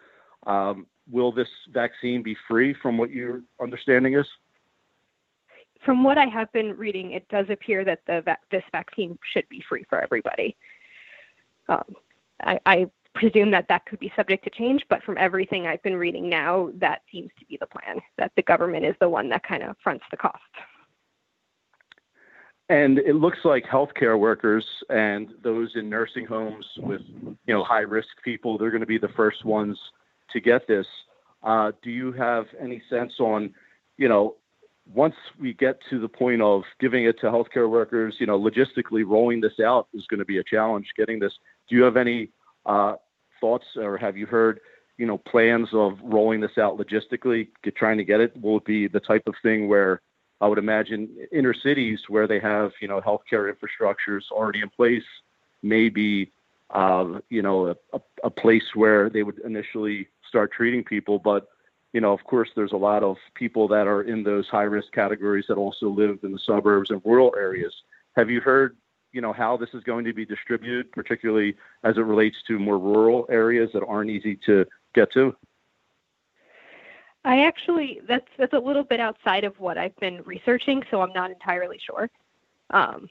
Um, 0.48 0.86
will 1.08 1.30
this 1.30 1.48
vaccine 1.72 2.22
be 2.22 2.36
free, 2.48 2.74
from 2.82 2.98
what 2.98 3.10
your 3.10 3.42
understanding 3.60 4.14
is? 4.14 4.26
from 5.84 6.02
what 6.02 6.18
I 6.18 6.26
have 6.26 6.50
been 6.52 6.76
reading, 6.76 7.12
it 7.12 7.28
does 7.28 7.46
appear 7.50 7.84
that 7.84 8.00
the 8.06 8.22
va- 8.22 8.38
this 8.50 8.64
vaccine 8.72 9.18
should 9.32 9.48
be 9.48 9.62
free 9.68 9.84
for 9.88 10.00
everybody. 10.00 10.56
Um, 11.68 11.94
I, 12.42 12.58
I 12.66 12.86
presume 13.14 13.50
that 13.50 13.66
that 13.68 13.84
could 13.86 13.98
be 13.98 14.12
subject 14.16 14.44
to 14.44 14.50
change, 14.50 14.82
but 14.88 15.02
from 15.02 15.18
everything 15.18 15.66
I've 15.66 15.82
been 15.82 15.96
reading 15.96 16.28
now, 16.28 16.70
that 16.76 17.02
seems 17.10 17.30
to 17.38 17.44
be 17.46 17.56
the 17.60 17.66
plan. 17.66 18.00
That 18.16 18.32
the 18.36 18.42
government 18.42 18.84
is 18.84 18.94
the 19.00 19.08
one 19.08 19.28
that 19.30 19.42
kind 19.42 19.62
of 19.62 19.76
fronts 19.82 20.04
the 20.10 20.16
cost. 20.16 20.42
And 22.70 22.98
it 22.98 23.14
looks 23.14 23.38
like 23.44 23.64
healthcare 23.64 24.18
workers 24.18 24.66
and 24.90 25.30
those 25.42 25.70
in 25.74 25.88
nursing 25.88 26.26
homes 26.26 26.66
with, 26.78 27.00
you 27.46 27.54
know, 27.54 27.64
high 27.64 27.80
risk 27.80 28.08
people, 28.22 28.58
they're 28.58 28.70
going 28.70 28.82
to 28.82 28.86
be 28.86 28.98
the 28.98 29.08
first 29.16 29.42
ones 29.44 29.78
to 30.32 30.40
get 30.40 30.66
this. 30.66 30.86
Uh, 31.42 31.72
do 31.82 31.90
you 31.90 32.12
have 32.12 32.46
any 32.60 32.82
sense 32.90 33.14
on, 33.20 33.54
you 33.96 34.08
know, 34.08 34.36
once 34.92 35.14
we 35.38 35.52
get 35.52 35.78
to 35.90 36.00
the 36.00 36.08
point 36.08 36.40
of 36.40 36.62
giving 36.80 37.04
it 37.04 37.20
to 37.20 37.26
healthcare 37.26 37.68
workers, 37.68 38.14
you 38.18 38.26
know, 38.26 38.38
logistically 38.40 39.06
rolling 39.06 39.40
this 39.40 39.60
out 39.60 39.86
is 39.92 40.06
going 40.06 40.18
to 40.18 40.24
be 40.24 40.38
a 40.38 40.44
challenge. 40.44 40.86
Getting 40.96 41.18
this, 41.18 41.32
do 41.68 41.76
you 41.76 41.82
have 41.82 41.96
any 41.96 42.30
uh, 42.64 42.94
thoughts, 43.40 43.66
or 43.76 43.98
have 43.98 44.16
you 44.16 44.26
heard, 44.26 44.60
you 44.96 45.06
know, 45.06 45.18
plans 45.18 45.68
of 45.72 45.98
rolling 46.02 46.40
this 46.40 46.56
out 46.58 46.78
logistically, 46.78 47.48
get, 47.62 47.76
trying 47.76 47.98
to 47.98 48.04
get 48.04 48.20
it? 48.20 48.32
Will 48.40 48.56
it 48.56 48.64
be 48.64 48.88
the 48.88 49.00
type 49.00 49.22
of 49.26 49.34
thing 49.42 49.68
where 49.68 50.00
I 50.40 50.48
would 50.48 50.58
imagine 50.58 51.08
inner 51.32 51.54
cities 51.54 52.00
where 52.08 52.26
they 52.26 52.40
have, 52.40 52.72
you 52.80 52.88
know, 52.88 53.00
healthcare 53.00 53.52
infrastructures 53.52 54.22
already 54.30 54.60
in 54.60 54.70
place, 54.70 55.04
maybe, 55.62 56.32
uh, 56.70 57.20
you 57.30 57.42
know, 57.42 57.74
a, 57.92 58.00
a 58.24 58.30
place 58.30 58.74
where 58.74 59.08
they 59.08 59.22
would 59.22 59.38
initially 59.40 60.08
start 60.26 60.52
treating 60.52 60.84
people, 60.84 61.18
but 61.18 61.48
you 61.92 62.00
know, 62.00 62.12
of 62.12 62.22
course, 62.24 62.50
there's 62.54 62.72
a 62.72 62.76
lot 62.76 63.02
of 63.02 63.16
people 63.34 63.66
that 63.68 63.86
are 63.86 64.02
in 64.02 64.22
those 64.22 64.46
high 64.48 64.64
risk 64.64 64.92
categories 64.92 65.46
that 65.48 65.56
also 65.56 65.88
live 65.88 66.18
in 66.22 66.32
the 66.32 66.38
suburbs 66.38 66.90
and 66.90 67.00
rural 67.04 67.34
areas. 67.36 67.74
Have 68.16 68.28
you 68.28 68.40
heard, 68.40 68.76
you 69.12 69.22
know, 69.22 69.32
how 69.32 69.56
this 69.56 69.70
is 69.72 69.82
going 69.84 70.04
to 70.04 70.12
be 70.12 70.26
distributed, 70.26 70.92
particularly 70.92 71.56
as 71.84 71.96
it 71.96 72.02
relates 72.02 72.36
to 72.48 72.58
more 72.58 72.78
rural 72.78 73.26
areas 73.30 73.70
that 73.72 73.84
aren't 73.86 74.10
easy 74.10 74.38
to 74.44 74.66
get 74.94 75.10
to? 75.12 75.34
I 77.24 77.44
actually 77.44 78.00
that's 78.06 78.28
that's 78.38 78.52
a 78.52 78.58
little 78.58 78.84
bit 78.84 79.00
outside 79.00 79.44
of 79.44 79.58
what 79.58 79.76
I've 79.76 79.96
been 79.96 80.22
researching, 80.24 80.82
so 80.90 81.00
I'm 81.00 81.12
not 81.12 81.30
entirely 81.30 81.78
sure. 81.84 82.08
Um, 82.70 83.08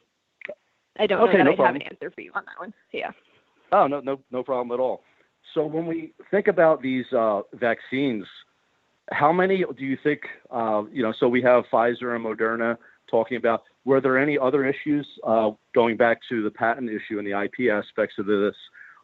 I 0.99 1.07
don't 1.07 1.21
okay, 1.21 1.33
know 1.33 1.37
that 1.39 1.43
no 1.43 1.51
I 1.51 1.55
problem. 1.55 1.81
have 1.81 1.81
an 1.81 1.81
answer 1.93 2.11
for 2.11 2.21
you 2.21 2.31
on 2.33 2.43
that 2.45 2.59
one. 2.59 2.73
Yeah. 2.93 3.11
Oh 3.71 3.87
no 3.87 3.99
no 3.99 4.19
no 4.31 4.43
problem 4.43 4.71
at 4.77 4.81
all. 4.81 5.03
So 5.53 5.65
when 5.65 5.85
we 5.85 6.13
think 6.29 6.47
about 6.47 6.81
these 6.81 7.05
uh, 7.13 7.41
vaccines, 7.53 8.25
how 9.11 9.31
many 9.31 9.63
do 9.77 9.85
you 9.85 9.97
think, 10.03 10.21
uh, 10.51 10.83
you 10.91 11.01
know, 11.01 11.13
so 11.17 11.27
we 11.27 11.41
have 11.41 11.63
Pfizer 11.71 12.15
and 12.15 12.25
Moderna 12.25 12.77
talking 13.09 13.37
about, 13.37 13.63
were 13.85 14.01
there 14.01 14.17
any 14.17 14.37
other 14.37 14.65
issues 14.65 15.07
uh, 15.25 15.51
going 15.73 15.95
back 15.95 16.19
to 16.29 16.43
the 16.43 16.51
patent 16.51 16.89
issue 16.89 17.17
and 17.17 17.25
the 17.25 17.41
IP 17.41 17.71
aspects 17.71 18.15
of 18.19 18.25
this? 18.25 18.55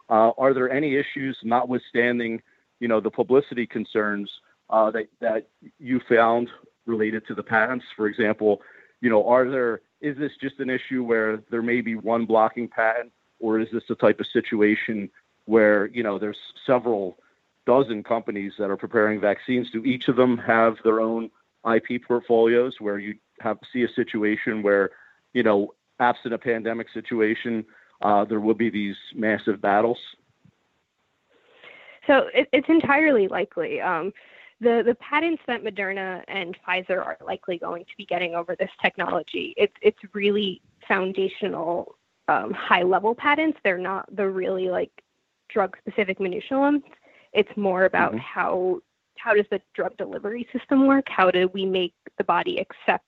Uh, 0.09 0.31
are 0.37 0.53
there 0.53 0.69
any 0.69 0.95
issues, 0.95 1.37
notwithstanding, 1.43 2.41
you 2.79 2.87
know, 2.89 2.99
the 2.99 3.09
publicity 3.09 3.65
concerns 3.65 4.29
uh, 4.69 4.91
that 4.91 5.07
that 5.21 5.47
you 5.79 6.01
found 6.09 6.49
related 6.85 7.25
to 7.27 7.33
the 7.33 7.43
patents? 7.43 7.85
For 7.95 8.07
example, 8.07 8.61
you 8.99 9.09
know, 9.09 9.25
are 9.25 9.49
there 9.49 9.81
is 10.01 10.17
this 10.17 10.31
just 10.41 10.59
an 10.59 10.69
issue 10.69 11.03
where 11.03 11.41
there 11.49 11.61
may 11.61 11.79
be 11.79 11.95
one 11.95 12.25
blocking 12.25 12.67
patent, 12.67 13.13
or 13.43 13.59
is 13.59 13.67
this 13.71 13.83
the 13.89 13.95
type 13.95 14.21
of 14.21 14.27
situation 14.27 15.09
where 15.45 15.87
you 15.87 16.01
know 16.01 16.17
there's 16.17 16.39
several 16.65 17.17
dozen 17.65 18.01
companies 18.01 18.53
that 18.57 18.71
are 18.71 18.77
preparing 18.77 19.19
vaccines? 19.19 19.69
Do 19.69 19.83
each 19.83 20.07
of 20.07 20.15
them 20.15 20.37
have 20.37 20.77
their 20.83 21.01
own 21.01 21.29
IP 21.71 22.03
portfolios 22.07 22.79
where 22.79 22.97
you 22.97 23.15
have 23.41 23.59
see 23.71 23.83
a 23.83 23.89
situation 23.89 24.63
where, 24.63 24.91
you 25.33 25.43
know, 25.43 25.73
absent 25.99 26.33
a 26.33 26.37
pandemic 26.37 26.87
situation, 26.89 27.65
uh, 28.01 28.23
there 28.25 28.39
will 28.39 28.53
be 28.53 28.69
these 28.69 28.95
massive 29.13 29.61
battles? 29.61 29.99
So 32.07 32.29
it, 32.33 32.47
it's 32.53 32.69
entirely 32.69 33.27
likely. 33.27 33.81
Um, 33.81 34.13
the 34.61 34.83
the 34.85 34.95
patents 34.95 35.41
that 35.47 35.63
Moderna 35.63 36.23
and 36.29 36.57
Pfizer 36.65 36.97
are 36.97 37.17
likely 37.25 37.57
going 37.57 37.83
to 37.83 37.91
be 37.97 38.05
getting 38.05 38.35
over 38.35 38.55
this 38.55 38.71
technology, 38.81 39.53
it's 39.57 39.73
it's 39.81 39.99
really 40.13 40.61
foundational, 40.87 41.95
um, 42.27 42.51
high 42.53 42.83
level 42.83 43.15
patents. 43.15 43.59
They're 43.63 43.77
not 43.77 44.13
the 44.15 44.29
really 44.29 44.69
like 44.69 44.91
drug 45.49 45.77
specific 45.77 46.19
minutiae 46.19 46.59
ones. 46.59 46.83
It's 47.33 47.55
more 47.57 47.85
about 47.85 48.11
mm-hmm. 48.11 48.19
how 48.19 48.81
how 49.17 49.33
does 49.33 49.45
the 49.49 49.61
drug 49.73 49.95
delivery 49.97 50.47
system 50.51 50.87
work? 50.87 51.05
How 51.07 51.31
do 51.31 51.49
we 51.53 51.65
make 51.65 51.93
the 52.17 52.23
body 52.23 52.59
accept 52.59 53.05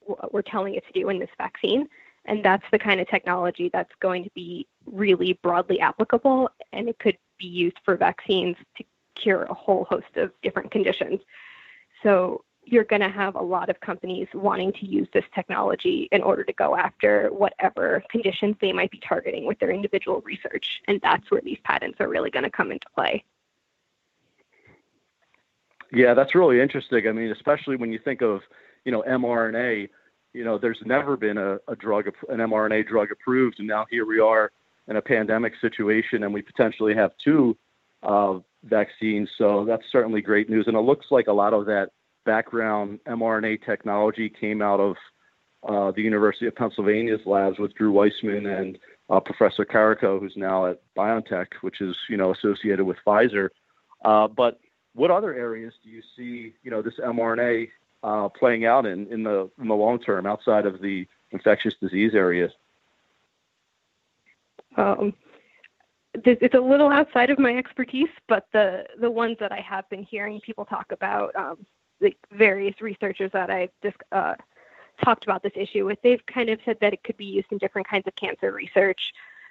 what 0.00 0.32
we're 0.32 0.42
telling 0.42 0.74
it 0.74 0.84
to 0.86 0.92
do 0.92 1.08
in 1.08 1.18
this 1.18 1.30
vaccine? 1.38 1.88
And 2.26 2.44
that's 2.44 2.64
the 2.70 2.78
kind 2.78 3.00
of 3.00 3.08
technology 3.08 3.68
that's 3.72 3.92
going 4.00 4.24
to 4.24 4.30
be 4.34 4.66
really 4.86 5.34
broadly 5.42 5.80
applicable, 5.80 6.50
and 6.72 6.88
it 6.88 6.98
could 6.98 7.18
be 7.38 7.46
used 7.46 7.76
for 7.84 7.96
vaccines 7.96 8.56
to 8.76 8.84
cure 9.14 9.42
a 9.42 9.54
whole 9.54 9.84
host 9.84 10.16
of 10.16 10.32
different 10.42 10.70
conditions. 10.70 11.20
So 12.02 12.44
you're 12.66 12.84
going 12.84 13.02
to 13.02 13.08
have 13.08 13.34
a 13.34 13.42
lot 13.42 13.68
of 13.68 13.80
companies 13.80 14.28
wanting 14.34 14.72
to 14.72 14.86
use 14.86 15.08
this 15.12 15.24
technology 15.34 16.08
in 16.12 16.22
order 16.22 16.44
to 16.44 16.52
go 16.52 16.76
after 16.76 17.28
whatever 17.28 18.02
conditions 18.10 18.56
they 18.60 18.72
might 18.72 18.90
be 18.90 19.00
targeting 19.06 19.46
with 19.46 19.58
their 19.58 19.70
individual 19.70 20.22
research. 20.24 20.82
And 20.88 21.00
that's 21.02 21.30
where 21.30 21.40
these 21.40 21.58
patents 21.64 22.00
are 22.00 22.08
really 22.08 22.30
going 22.30 22.44
to 22.44 22.50
come 22.50 22.72
into 22.72 22.86
play. 22.94 23.24
Yeah, 25.92 26.14
that's 26.14 26.34
really 26.34 26.60
interesting. 26.60 27.06
I 27.06 27.12
mean, 27.12 27.30
especially 27.30 27.76
when 27.76 27.92
you 27.92 27.98
think 27.98 28.20
of, 28.22 28.40
you 28.84 28.92
know, 28.92 29.02
mRNA, 29.02 29.88
you 30.32 30.44
know, 30.44 30.58
there's 30.58 30.80
never 30.84 31.16
been 31.16 31.38
a, 31.38 31.58
a 31.68 31.76
drug, 31.76 32.08
an 32.28 32.38
mRNA 32.38 32.88
drug 32.88 33.12
approved, 33.12 33.60
and 33.60 33.68
now 33.68 33.86
here 33.88 34.04
we 34.04 34.18
are 34.18 34.50
in 34.88 34.96
a 34.96 35.02
pandemic 35.02 35.52
situation, 35.60 36.24
and 36.24 36.34
we 36.34 36.42
potentially 36.42 36.94
have 36.94 37.12
two 37.22 37.56
uh, 38.02 38.38
vaccines. 38.64 39.30
So 39.38 39.64
that's 39.64 39.84
certainly 39.92 40.20
great 40.20 40.50
news. 40.50 40.66
And 40.66 40.76
it 40.76 40.80
looks 40.80 41.06
like 41.10 41.28
a 41.28 41.32
lot 41.32 41.54
of 41.54 41.66
that 41.66 41.90
background 42.24 42.98
mRNA 43.06 43.64
technology 43.64 44.28
came 44.28 44.62
out 44.62 44.80
of 44.80 44.96
uh, 45.68 45.92
the 45.92 46.02
University 46.02 46.46
of 46.46 46.54
Pennsylvania's 46.54 47.20
labs 47.24 47.58
with 47.58 47.74
Drew 47.74 47.90
Weissman 47.90 48.46
and 48.46 48.78
uh, 49.10 49.20
Professor 49.20 49.64
Karikó, 49.64 50.20
who's 50.20 50.34
now 50.36 50.66
at 50.66 50.82
BioNTech, 50.96 51.46
which 51.62 51.80
is 51.80 51.96
you 52.08 52.16
know 52.16 52.32
associated 52.32 52.84
with 52.84 52.98
Pfizer. 53.06 53.48
Uh, 54.04 54.28
but 54.28 54.60
what 54.94 55.10
other 55.10 55.34
areas 55.34 55.72
do 55.82 55.90
you 55.90 56.02
see, 56.16 56.54
you 56.62 56.70
know, 56.70 56.82
this 56.82 56.94
mRNA 56.98 57.68
uh, 58.02 58.28
playing 58.28 58.64
out 58.64 58.86
in 58.86 59.06
in 59.08 59.22
the 59.22 59.50
in 59.60 59.68
the 59.68 59.74
long 59.74 59.98
term 59.98 60.26
outside 60.26 60.66
of 60.66 60.80
the 60.80 61.06
infectious 61.32 61.74
disease 61.80 62.14
areas? 62.14 62.52
Um, 64.76 65.14
it's 66.14 66.54
a 66.54 66.60
little 66.60 66.90
outside 66.90 67.30
of 67.30 67.38
my 67.38 67.56
expertise, 67.56 68.08
but 68.28 68.46
the 68.52 68.84
the 69.00 69.10
ones 69.10 69.36
that 69.40 69.52
I 69.52 69.60
have 69.60 69.88
been 69.90 70.04
hearing 70.04 70.40
people 70.40 70.64
talk 70.64 70.92
about, 70.92 71.34
um, 71.34 71.66
the 72.04 72.14
various 72.36 72.80
researchers 72.80 73.30
that 73.32 73.50
I've 73.50 73.70
just 73.82 73.96
uh, 74.12 74.34
talked 75.02 75.24
about 75.24 75.42
this 75.42 75.52
issue 75.56 75.86
with, 75.86 75.98
they've 76.02 76.24
kind 76.26 76.50
of 76.50 76.60
said 76.64 76.76
that 76.80 76.92
it 76.92 77.02
could 77.02 77.16
be 77.16 77.24
used 77.24 77.48
in 77.50 77.58
different 77.58 77.88
kinds 77.88 78.06
of 78.06 78.14
cancer 78.14 78.52
research. 78.52 79.00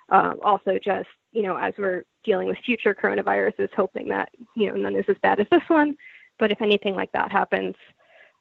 Um, 0.10 0.39
also, 0.43 0.77
just 0.83 1.10
you 1.31 1.41
know, 1.41 1.57
as 1.57 1.74
we're 1.77 2.03
dealing 2.24 2.48
with 2.48 2.57
future 2.65 2.93
coronaviruses, 2.93 3.69
hoping 3.75 4.07
that 4.10 4.29
you 4.55 4.67
know 4.67 4.75
none 4.75 4.95
is 4.95 5.05
as 5.07 5.17
bad 5.24 5.39
as 5.39 5.48
this 5.50 5.63
one. 5.67 5.98
But 6.39 6.51
if 6.51 6.62
anything 6.62 6.95
like 6.95 7.12
that 7.13 7.31
happens, 7.31 7.75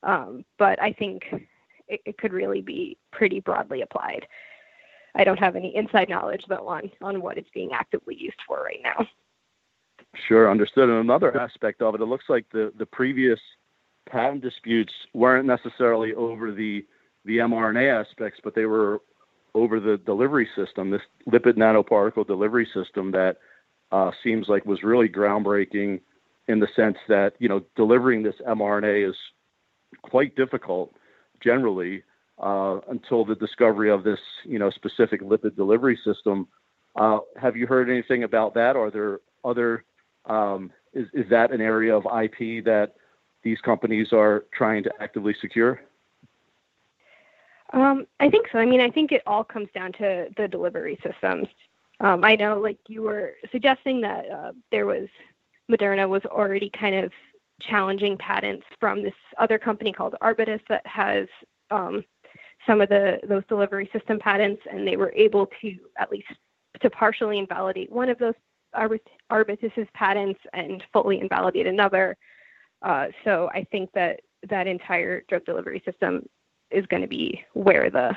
um, 0.03 0.45
but 0.59 0.81
I 0.83 0.93
think 0.93 1.23
it, 1.89 2.01
it, 2.05 2.19
could 2.19 2.33
really 2.33 2.63
be 2.63 2.97
pretty 3.13 3.41
broadly 3.41 3.83
applied. 3.83 4.27
I 5.15 5.25
don't 5.25 5.39
have 5.39 5.57
any 5.57 5.75
inside 5.77 6.09
knowledge 6.09 6.45
though 6.49 6.69
on 6.69 6.91
on 7.01 7.23
what 7.23 7.39
it's 7.39 7.51
being 7.55 7.71
actively 7.73 8.17
used 8.17 8.41
for 8.47 8.63
right 8.63 8.81
now. 8.83 9.07
Sure, 10.29 10.51
understood. 10.51 10.89
And 10.91 10.99
another 10.99 11.39
aspect 11.41 11.81
of 11.81 11.95
it, 11.95 12.01
it 12.01 12.07
looks 12.07 12.27
like 12.29 12.45
the 12.53 12.73
the 12.77 12.87
previous 12.87 13.41
patent 14.09 14.43
disputes 14.43 14.93
weren't 15.15 15.47
necessarily 15.47 16.15
over 16.15 16.53
the 16.53 16.85
the 17.25 17.39
mRNA 17.39 18.05
aspects, 18.05 18.41
but 18.43 18.55
they 18.55 18.67
were 18.67 19.01
over 19.55 19.79
the 19.81 19.99
delivery 19.99 20.49
system, 20.57 20.91
this 20.91 21.03
lipid 21.29 21.57
nanoparticle 21.57 22.27
delivery 22.27 22.69
system 22.75 23.11
that 23.13 23.37
uh, 23.91 24.11
seems 24.25 24.49
like 24.49 24.65
was 24.65 24.83
really 24.83 25.09
groundbreaking 25.09 26.01
in 26.49 26.59
the 26.59 26.69
sense 26.75 26.97
that 27.09 27.35
you 27.39 27.49
know 27.49 27.63
delivering 27.77 28.23
this 28.23 28.35
mRNA 28.49 29.11
is 29.11 29.17
quite 30.03 30.35
difficult 30.35 30.95
generally 31.43 32.03
uh, 32.43 32.79
until 32.89 33.25
the 33.25 33.35
discovery 33.35 33.91
of 33.91 34.05
this 34.05 34.19
you 34.45 34.59
know 34.59 34.71
specific 34.71 35.21
lipid 35.23 35.55
delivery 35.55 35.99
system. 36.05 36.49
Uh, 36.97 37.19
have 37.41 37.57
you 37.57 37.67
heard 37.67 37.89
anything 37.89 38.25
about 38.25 38.55
that? 38.55 38.77
Are 38.77 38.91
there 38.91 39.21
other 39.45 39.85
um, 40.25 40.71
is 40.95 41.07
is 41.13 41.29
that 41.31 41.53
an 41.53 41.61
area 41.61 41.95
of 41.95 42.05
IP 42.05 42.65
that 42.65 42.95
these 43.43 43.61
companies 43.61 44.13
are 44.13 44.45
trying 44.53 44.83
to 44.85 44.93
actively 45.01 45.35
secure? 45.41 45.81
Um, 47.73 48.07
I 48.21 48.29
think 48.29 48.47
so. 48.53 48.59
I 48.59 48.67
mean, 48.67 48.81
I 48.81 48.91
think 48.91 49.13
it 49.13 49.23
all 49.27 49.45
comes 49.45 49.69
down 49.75 49.93
to 49.93 50.29
the 50.37 50.47
delivery 50.47 50.99
systems. 51.03 51.49
Um, 52.01 52.25
I 52.25 52.37
know, 52.37 52.59
like 52.61 52.79
you 52.89 53.03
were 53.03 53.35
suggesting 53.51 54.01
that 54.03 54.31
uh, 54.31 54.53
there 54.71 54.87
was 54.87 55.09
Moderna 55.71 56.09
was 56.09 56.23
already 56.27 56.71
kind 56.79 56.97
of 56.97 57.13
challenging 57.61 58.19
patents 58.19 58.65
from 58.81 59.03
this 59.03 59.15
other 59.39 59.59
company 59.59 59.93
called 59.93 60.17
Arbutus 60.21 60.61
that 60.69 60.87
has 60.87 61.27
um, 61.71 62.05
some 62.67 62.81
of 62.81 62.89
the 62.89 63.19
those 63.29 63.45
delivery 63.49 63.89
system 63.93 64.19
patents, 64.19 64.61
and 64.71 64.87
they 64.87 64.97
were 64.97 65.13
able 65.17 65.49
to 65.61 65.75
at 65.99 66.11
least 66.11 66.29
to 66.81 66.91
partially 66.91 67.39
invalidate 67.39 67.91
one 67.91 68.09
of 68.09 68.19
those 68.19 68.35
Arbutus's 69.31 69.89
patents 69.95 70.41
and 70.53 70.83
fully 70.93 71.21
invalidate 71.21 71.67
another. 71.67 72.17
Uh, 72.83 73.07
so 73.25 73.49
I 73.55 73.65
think 73.71 73.91
that 73.95 74.21
that 74.49 74.67
entire 74.67 75.23
drug 75.29 75.45
delivery 75.45 75.83
system 75.85 76.29
is 76.71 76.85
going 76.87 77.03
to 77.03 77.09
be 77.09 77.45
where 77.55 77.91
the 77.91 78.17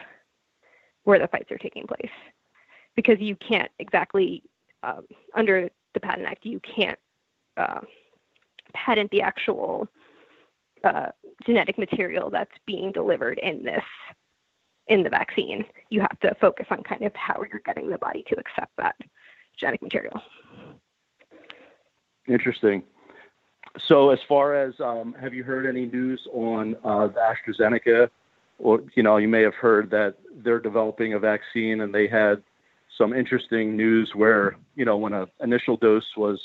where 1.03 1.19
the 1.19 1.27
fights 1.27 1.51
are 1.51 1.57
taking 1.57 1.85
place. 1.85 2.09
Because 2.95 3.19
you 3.19 3.35
can't 3.35 3.69
exactly 3.79 4.43
um, 4.83 5.05
under 5.35 5.69
the 5.93 5.99
patent 5.99 6.27
act 6.27 6.45
you 6.45 6.59
can't 6.59 6.97
uh, 7.57 7.81
patent 8.73 9.11
the 9.11 9.21
actual 9.21 9.87
uh, 10.83 11.07
genetic 11.45 11.77
material 11.77 12.29
that's 12.29 12.51
being 12.65 12.91
delivered 12.91 13.39
in 13.39 13.63
this 13.63 13.83
in 14.87 15.03
the 15.03 15.09
vaccine. 15.09 15.65
You 15.89 16.01
have 16.01 16.19
to 16.21 16.35
focus 16.39 16.67
on 16.71 16.83
kind 16.83 17.03
of 17.03 17.13
how 17.15 17.43
you're 17.51 17.61
getting 17.65 17.89
the 17.89 17.97
body 17.97 18.23
to 18.29 18.35
accept 18.39 18.71
that 18.77 18.95
genetic 19.59 19.81
material. 19.81 20.21
Interesting 22.27 22.83
so 23.87 24.09
as 24.09 24.19
far 24.27 24.55
as 24.55 24.73
um, 24.79 25.15
have 25.19 25.33
you 25.33 25.43
heard 25.43 25.65
any 25.65 25.85
news 25.85 26.21
on 26.31 26.75
uh, 26.83 27.07
the 27.07 27.19
AstraZeneca 27.19 28.09
or 28.57 28.81
you 28.95 29.03
know, 29.03 29.17
you 29.17 29.27
may 29.27 29.41
have 29.41 29.55
heard 29.55 29.89
that 29.91 30.15
they're 30.43 30.59
developing 30.59 31.13
a 31.13 31.19
vaccine, 31.19 31.81
and 31.81 31.93
they 31.93 32.07
had 32.07 32.41
some 32.97 33.13
interesting 33.13 33.75
news 33.75 34.11
where 34.15 34.57
you 34.75 34.85
know 34.85 34.97
when 34.97 35.13
an 35.13 35.27
initial 35.41 35.77
dose 35.77 36.05
was 36.15 36.39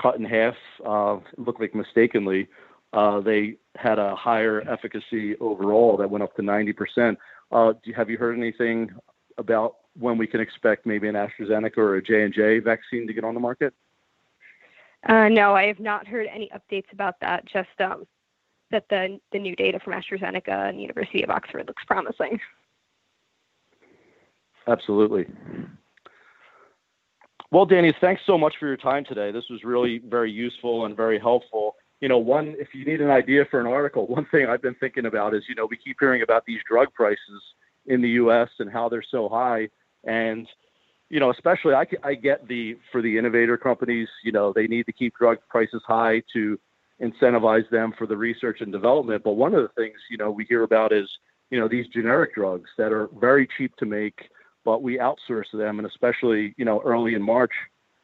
cut 0.00 0.16
in 0.16 0.24
half, 0.24 0.54
uh, 0.84 1.16
looked 1.38 1.60
like 1.60 1.74
mistakenly, 1.74 2.46
uh, 2.92 3.20
they 3.20 3.56
had 3.76 3.98
a 3.98 4.14
higher 4.14 4.60
efficacy 4.68 5.34
overall 5.40 5.96
that 5.96 6.10
went 6.10 6.22
up 6.22 6.36
to 6.36 6.42
90%. 6.42 7.16
Uh, 7.50 7.72
do, 7.82 7.92
have 7.94 8.10
you 8.10 8.18
heard 8.18 8.36
anything 8.36 8.90
about 9.38 9.76
when 9.98 10.18
we 10.18 10.26
can 10.26 10.38
expect 10.38 10.84
maybe 10.84 11.08
an 11.08 11.14
AstraZeneca 11.14 11.78
or 11.78 11.96
a 11.96 12.02
J&J 12.02 12.58
vaccine 12.58 13.06
to 13.06 13.14
get 13.14 13.24
on 13.24 13.32
the 13.32 13.40
market? 13.40 13.72
Uh, 15.08 15.28
no, 15.28 15.54
I 15.54 15.66
have 15.66 15.80
not 15.80 16.06
heard 16.06 16.26
any 16.26 16.50
updates 16.54 16.92
about 16.92 17.14
that. 17.20 17.44
Just 17.46 17.68
um, 17.80 18.06
that 18.70 18.84
the, 18.90 19.20
the 19.32 19.38
new 19.38 19.54
data 19.54 19.78
from 19.78 19.92
AstraZeneca 19.92 20.68
and 20.68 20.80
University 20.80 21.22
of 21.22 21.30
Oxford 21.30 21.66
looks 21.68 21.84
promising. 21.84 22.40
Absolutely. 24.66 25.26
Well, 27.52 27.66
Dani, 27.66 27.94
thanks 28.00 28.22
so 28.26 28.36
much 28.36 28.54
for 28.58 28.66
your 28.66 28.76
time 28.76 29.04
today. 29.04 29.30
This 29.30 29.44
was 29.48 29.62
really 29.62 29.98
very 29.98 30.32
useful 30.32 30.86
and 30.86 30.96
very 30.96 31.18
helpful. 31.18 31.76
you 32.00 32.08
know, 32.08 32.18
one, 32.18 32.56
if 32.58 32.74
you 32.74 32.84
need 32.84 33.00
an 33.00 33.10
idea 33.10 33.44
for 33.50 33.60
an 33.60 33.66
article, 33.66 34.06
one 34.08 34.26
thing 34.26 34.46
I've 34.46 34.62
been 34.62 34.74
thinking 34.74 35.06
about 35.06 35.34
is, 35.34 35.44
you 35.48 35.54
know, 35.54 35.66
we 35.66 35.76
keep 35.76 35.96
hearing 36.00 36.22
about 36.22 36.44
these 36.46 36.60
drug 36.68 36.92
prices 36.92 37.42
in 37.86 38.02
the 38.02 38.10
U.S. 38.10 38.48
and 38.58 38.70
how 38.70 38.88
they're 38.88 39.04
so 39.08 39.28
high. 39.28 39.68
And, 40.04 40.48
you 41.08 41.20
know, 41.20 41.30
especially 41.30 41.74
I, 41.74 41.86
I 42.02 42.14
get 42.14 42.48
the, 42.48 42.76
for 42.90 43.00
the 43.00 43.16
innovator 43.16 43.56
companies, 43.56 44.08
you 44.24 44.32
know, 44.32 44.52
they 44.52 44.66
need 44.66 44.86
to 44.86 44.92
keep 44.92 45.14
drug 45.16 45.38
prices 45.48 45.82
high 45.86 46.22
to 46.32 46.58
incentivize 47.00 47.68
them 47.70 47.92
for 47.96 48.06
the 48.06 48.16
research 48.16 48.60
and 48.60 48.72
development. 48.72 49.22
But 49.22 49.32
one 49.32 49.54
of 49.54 49.62
the 49.62 49.82
things, 49.82 49.96
you 50.10 50.16
know, 50.16 50.30
we 50.30 50.44
hear 50.44 50.62
about 50.62 50.92
is, 50.92 51.08
you 51.50 51.60
know, 51.60 51.68
these 51.68 51.86
generic 51.88 52.34
drugs 52.34 52.70
that 52.78 52.92
are 52.92 53.08
very 53.20 53.48
cheap 53.56 53.76
to 53.76 53.86
make, 53.86 54.28
but 54.64 54.82
we 54.82 54.98
outsource 54.98 55.52
them. 55.52 55.78
And 55.78 55.86
especially, 55.86 56.54
you 56.56 56.64
know, 56.64 56.82
early 56.84 57.14
in 57.14 57.22
March 57.22 57.52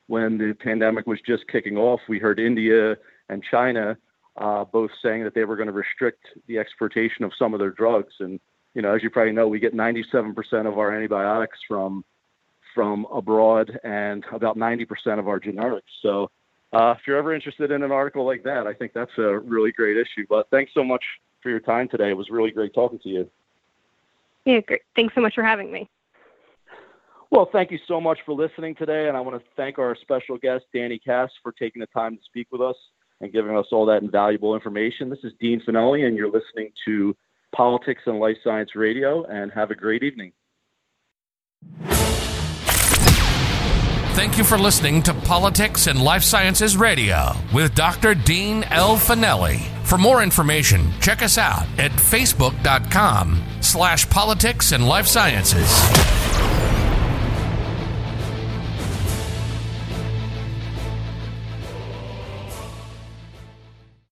when 0.07 0.37
the 0.37 0.55
pandemic 0.61 1.07
was 1.07 1.19
just 1.27 1.49
kicking 1.49 1.77
off, 1.77 2.01
we 2.09 2.19
heard 2.19 2.39
India 2.39 2.97
and 3.29 3.43
China 3.51 3.97
uh, 4.37 4.65
both 4.65 4.91
saying 5.03 5.25
that 5.25 5.35
they 5.35 5.45
were 5.45 5.57
going 5.57 5.67
to 5.67 5.73
restrict 5.73 6.25
the 6.47 6.59
exportation 6.59 7.25
of 7.25 7.33
some 7.39 7.55
of 7.55 7.61
their 7.61 7.71
drugs. 7.71 8.15
And 8.21 8.41
you 8.75 8.83
know, 8.83 8.95
as 8.95 9.03
you 9.03 9.11
probably 9.11 9.33
know, 9.33 9.49
we 9.49 9.61
get 9.61 9.75
97% 9.75 10.35
of 10.67 10.79
our 10.79 10.95
antibiotics 10.95 11.59
from 11.69 12.05
from 12.75 13.07
abroad 13.13 13.79
and 13.85 14.25
about 14.33 14.57
90% 14.57 15.19
of 15.19 15.29
our 15.29 15.41
generics. 15.41 15.83
So 16.03 16.31
uh, 16.73 16.95
if 16.99 17.07
you're 17.07 17.19
ever 17.19 17.35
interested 17.35 17.71
in 17.71 17.83
an 17.83 17.93
article 17.93 18.25
like 18.25 18.43
that, 18.45 18.67
I 18.67 18.73
think 18.73 18.93
that's 18.93 19.11
a 19.19 19.39
really 19.39 19.73
great 19.73 19.97
issue. 19.97 20.27
But 20.29 20.49
thanks 20.51 20.73
so 20.75 20.83
much 20.83 21.05
for 21.43 21.51
your 21.51 21.61
time 21.61 21.89
today. 21.89 22.11
It 22.11 22.17
was 22.17 22.31
really 22.31 22.51
great 22.51 22.75
talking 22.75 22.99
to 23.01 23.09
you. 23.09 23.31
Yeah, 24.45 24.61
great. 24.61 24.83
Thanks 24.97 25.15
so 25.15 25.21
much 25.21 25.35
for 25.35 25.45
having 25.45 25.71
me. 25.71 25.89
Well, 27.31 27.49
thank 27.51 27.71
you 27.71 27.79
so 27.89 28.01
much 28.01 28.19
for 28.27 28.35
listening 28.35 28.75
today. 28.75 29.09
And 29.09 29.17
I 29.17 29.21
want 29.21 29.41
to 29.41 29.49
thank 29.57 29.79
our 29.79 29.97
special 30.01 30.37
guest, 30.37 30.65
Dani 30.75 30.99
Kass, 31.03 31.31
for 31.43 31.53
taking 31.53 31.81
the 31.81 31.87
time 31.87 32.17
to 32.17 32.23
speak 32.25 32.49
with 32.51 32.61
us 32.61 32.77
and 33.21 33.33
giving 33.33 33.57
us 33.57 33.67
all 33.73 33.87
that 33.87 34.03
invaluable 34.03 34.55
information. 34.55 35.09
This 35.09 35.21
is 35.23 35.33
Dean 35.41 35.63
Fanelli, 35.67 36.07
and 36.07 36.17
you're 36.17 36.31
listening 36.31 36.71
to 36.85 37.17
Politics 37.55 38.03
and 38.07 38.19
Life 38.19 38.37
Science 38.43 38.75
Radio, 38.75 39.25
and 39.25 39.53
have 39.53 39.71
a 39.71 39.75
great 39.75 40.03
evening. 40.03 40.33
Thank 44.15 44.37
you 44.37 44.45
for 44.45 44.59
listening 44.59 45.03
to 45.05 45.15
Politics 45.15 45.87
and 45.87 46.03
Life 46.03 46.23
Sciences 46.23 46.77
Radio 46.77 47.33
with 47.53 47.75
Dr. 47.75 48.15
Dean 48.15 48.63
L. 48.65 48.97
Fanelli. 48.97 49.61
For 49.85 49.97
more 49.97 50.23
information, 50.23 50.93
check 51.01 51.23
us 51.23 51.39
out 51.39 51.67
at 51.79 51.91
facebook.com 51.93 53.43
slash 53.63 54.09
politics 54.11 54.73
and 54.73 54.87
life 54.87 55.07
sciences. 55.07 56.32